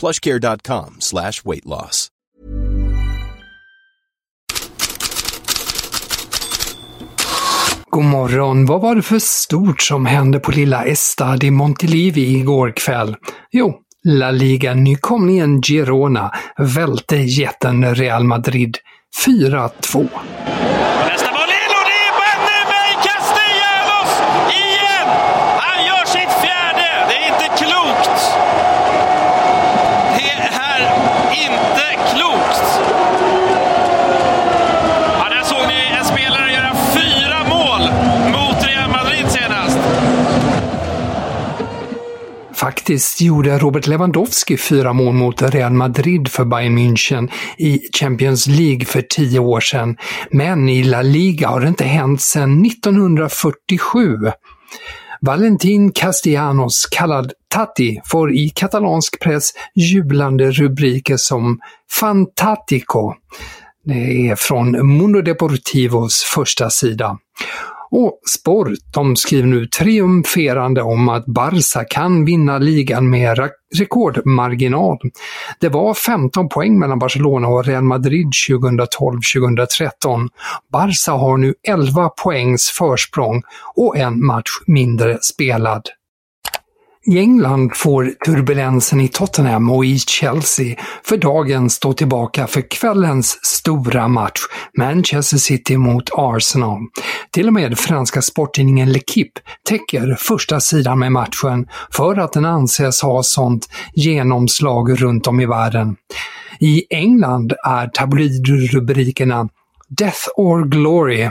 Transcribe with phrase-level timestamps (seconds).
[0.00, 2.08] plushcare.com slash weight loss.
[7.90, 8.66] God morgon.
[8.66, 13.16] Vad var det för stort som hände på lilla Estad i Montelivi igår kväll?
[13.50, 18.76] Jo, La Liga-nykomlingen Girona välte jätten Real Madrid
[19.26, 20.08] 4-2.
[21.08, 24.12] Nästa boll in och det är Benjamin Castellanos
[24.52, 25.08] igen!
[25.58, 26.88] Han gör sitt fjärde!
[27.08, 28.20] Det är inte klokt!
[30.16, 30.80] Det är
[31.44, 32.64] inte klokt!
[35.18, 37.82] Ja, där såg ni en spelare göra fyra mål
[38.32, 39.78] mot Real Madrid senast.
[42.60, 48.84] Faktiskt gjorde Robert Lewandowski fyra mål mot Real Madrid för Bayern München i Champions League
[48.84, 49.96] för tio år sedan.
[50.30, 54.16] Men i La Liga har det inte hänt sedan 1947.
[55.20, 61.58] Valentin Castellanos, kallad Tati, får i katalansk press jublande rubriker som
[62.00, 63.14] Fantático.
[63.84, 67.18] Det är från Mundo Deportivos första sida.
[67.90, 74.98] Och Sport, de skriver nu triumferande om att Barca kan vinna ligan med rekordmarginal.
[75.60, 80.28] Det var 15 poäng mellan Barcelona och Real Madrid 2012-2013.
[80.72, 83.42] Barca har nu 11 poängs försprång
[83.76, 85.82] och en match mindre spelad.
[87.06, 93.44] I England får turbulensen i Tottenham och i Chelsea för dagen stå tillbaka för kvällens
[93.44, 94.40] stora match,
[94.78, 96.78] Manchester City mot Arsenal.
[97.30, 103.02] Till och med franska sporttidningen L'Equipe täcker första sidan med matchen för att den anses
[103.02, 105.96] ha sånt genomslag runt om i världen.
[106.60, 109.48] I England är tabloidrubrikerna
[109.88, 111.30] “Death or Glory”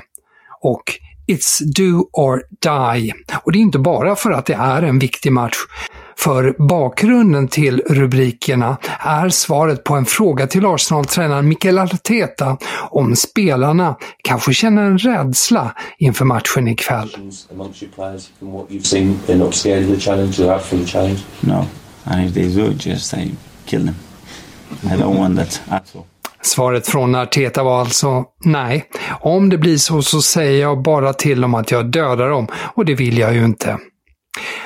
[0.62, 0.84] och
[1.30, 3.14] It's do or die.
[3.44, 5.56] Och det är inte bara för att det är en viktig match.
[6.18, 12.58] För bakgrunden till rubrikerna är svaret på en fråga till Arsenal-tränaren Mikael Arteta
[12.90, 17.10] om spelarna kanske känner en rädsla inför matchen ikväll.
[21.42, 21.66] No,
[22.04, 23.32] and if they do, just I
[23.66, 23.96] kill them.
[24.84, 26.19] I don't want that at all.
[26.42, 28.86] Svaret från Arteta var alltså nej.
[29.22, 32.86] Om det blir så så säger jag bara till dem att jag dödar dem och
[32.86, 33.78] det vill jag ju inte.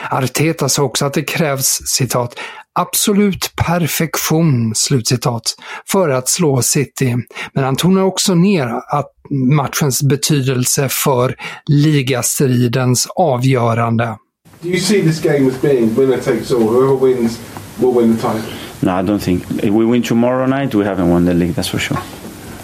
[0.10, 2.40] Arteta sa också att det krävs citat
[2.80, 5.56] absolut perfektion, slutcitat,
[5.88, 7.16] för att slå City.
[7.54, 11.36] Men han tonar också ner att matchens betydelse för
[11.66, 14.18] ligastridens avgörande.
[14.62, 16.60] Do you see this game as being winner takes all?
[16.60, 17.40] Whoever wins
[17.78, 18.63] will win the title.
[18.84, 19.44] No, I don't think.
[19.64, 22.02] If we win tomorrow night, we haven't won the league, that's for sure.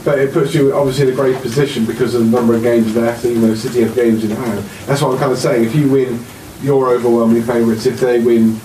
[0.04, 2.94] But it puts you obviously in a great position because of the number of games
[2.96, 4.64] left, even though City have games in hand.
[4.86, 5.64] That's what I'm kind of saying.
[5.66, 6.20] If you win,
[6.62, 7.86] you're overwhelming favourites.
[7.86, 8.60] If they win,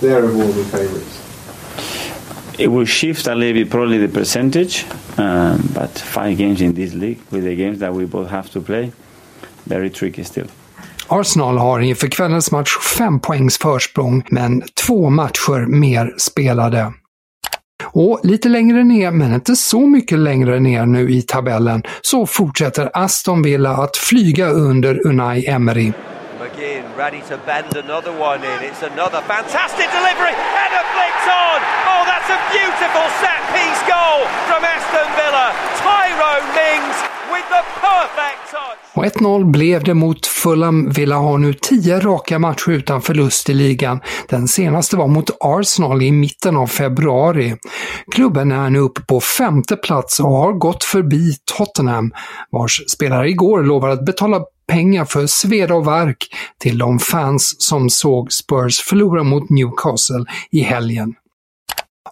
[0.00, 1.18] they're overwhelming favourites.
[2.58, 4.84] It will shift a little bit, probably the percentage,
[5.18, 8.60] um, but five games in this league with the games that we both have to
[8.60, 8.92] play,
[9.66, 10.46] very tricky still.
[11.08, 16.92] Arsenal har inför kvällens match fem poängs försprång, men två matcher mer spelade.
[17.92, 22.90] Och lite längre ner, men inte så mycket längre ner nu i tabellen, så fortsätter
[22.94, 25.92] Aston Villa att flyga under Unai Emery.
[26.40, 28.58] McGinn ready to bend another one in.
[28.68, 30.34] It's another fantastic delivery.
[30.56, 31.58] Header flicks on.
[31.92, 34.02] Oh, that's a beautiful set piece goal
[34.92, 35.52] Aston Villa,
[35.82, 36.96] Tyrone Mings
[37.32, 38.78] with the perfect touch.
[38.94, 40.90] Och 1-0 blev det mot Fulham.
[40.90, 44.00] Villa har nu 10 raka matcher utan förlust i ligan.
[44.28, 47.56] Den senaste var mot Arsenal i mitten av februari.
[48.10, 52.12] Klubben är nu uppe på femte plats och har gått förbi Tottenham,
[52.50, 56.28] vars spelare igår lovade att betala pengar för sveda och verk
[56.58, 61.14] till de fans som såg Spurs förlora mot Newcastle i helgen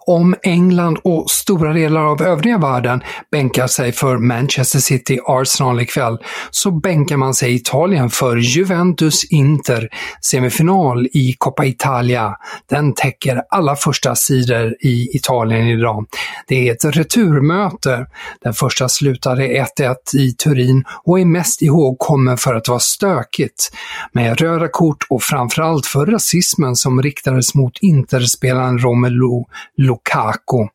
[0.07, 6.17] om England och stora delar av övriga världen bänkar sig för Manchester City Arsenal ikväll,
[6.51, 9.89] så bänkar man sig i Italien för Juventus Inter,
[10.21, 12.35] semifinal i Coppa Italia.
[12.69, 16.05] Den täcker alla första sidor i Italien idag.
[16.47, 18.05] Det är ett returmöte.
[18.43, 23.71] Den första slutade 1-1 i Turin och är mest ihågkommen för att vara stökigt,
[24.11, 29.45] med röda kort och framförallt för rasismen som riktades mot Interspelaren Romelu
[29.91, 30.67] Lukaku.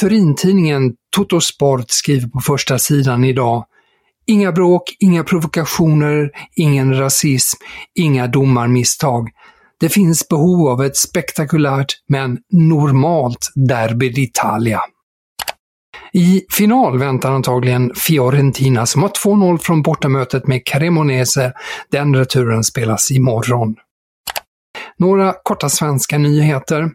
[0.00, 3.64] Turintidningen Totosport skriver på första sidan idag
[4.26, 7.58] Inga bråk, inga provokationer, ingen rasism,
[7.94, 9.28] inga domarmisstag.
[9.80, 14.78] Det finns behov av ett spektakulärt men normalt Derby d'Italia.
[16.12, 21.52] I final väntar antagligen Fiorentina som har 2-0 från bortamötet med Cremonese.
[21.90, 23.76] Den returen spelas imorgon.
[24.98, 26.90] Några korta svenska nyheter.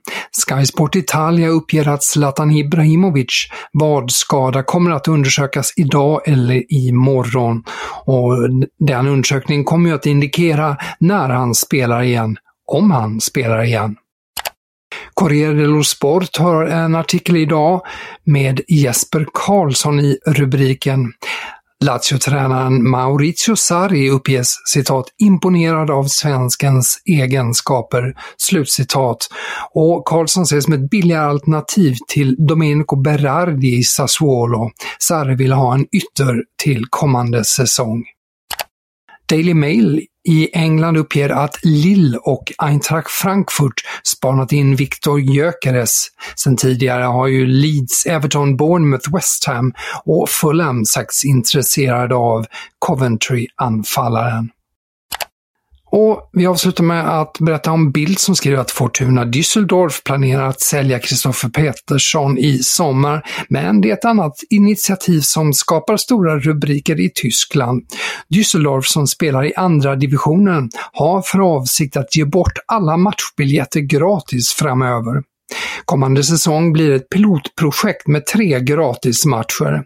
[0.48, 7.64] Sky Sport Italia uppger att Zlatan Ibrahimovic vadskada kommer att undersökas idag eller imorgon.
[8.06, 8.34] Och
[8.80, 13.96] den undersökningen kommer ju att indikera när han spelar igen, om han spelar igen.
[15.14, 17.82] Corriere dello Sport har en artikel idag
[18.24, 21.14] med Jesper Karlsson i rubriken
[21.86, 29.28] Lazio-tränaren Maurizio Sarri uppges citat “imponerad av svenskens egenskaper”, slutcitat.
[29.74, 34.72] Och Karlsson ses som ett billigare alternativ till Domenico Berardi i Sassuolo.
[35.00, 38.04] Sarri vill ha en ytter till kommande säsong.
[39.30, 46.08] Daily Mail i England uppger att Lille och Eintracht Frankfurt spanat in Viktor Gyökeres.
[46.36, 49.74] Sen tidigare har ju Leeds, Everton, Bournemouth, West Ham
[50.06, 52.46] och Fulham sagts intresserade av
[52.80, 54.50] Coventry-anfallaren.
[56.00, 60.62] Och vi avslutar med att berätta om Bild som skriver att Fortuna Düsseldorf planerar att
[60.62, 67.00] sälja Kristoffer Petersson i sommar, men det är ett annat initiativ som skapar stora rubriker
[67.00, 67.84] i Tyskland.
[68.30, 74.54] Düsseldorf som spelar i andra divisionen har för avsikt att ge bort alla matchbiljetter gratis
[74.54, 75.24] framöver.
[75.88, 79.84] Kommande säsong blir ett pilotprojekt med tre gratismatcher.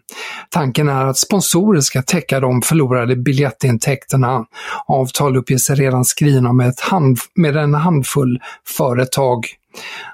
[0.49, 4.45] Tanken är att sponsorer ska täcka de förlorade biljettintäkterna.
[4.87, 8.39] Avtal uppges redan skrivna med, hand, med en handfull
[8.77, 9.45] företag.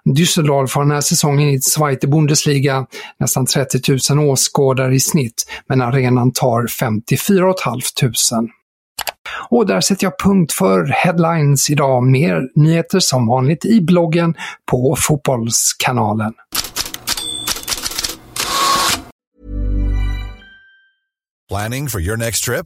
[0.05, 2.85] Düsseldorf har den här säsongen i Zweite Bundesliga
[3.19, 8.53] nästan 30 000 åskådare i snitt, men arenan tar 54 500.
[9.49, 12.03] Och där sätter jag punkt för headlines idag.
[12.03, 14.35] Mer nyheter som vanligt i bloggen
[14.71, 16.33] på Fotbollskanalen.
[21.49, 22.65] Planning for your next trip?